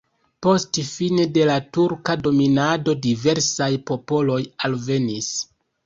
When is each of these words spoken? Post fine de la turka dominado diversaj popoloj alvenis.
Post 0.45 0.79
fine 0.91 1.25
de 1.35 1.43
la 1.51 1.57
turka 1.79 2.17
dominado 2.29 2.97
diversaj 3.07 3.71
popoloj 3.93 4.43
alvenis. 4.71 5.35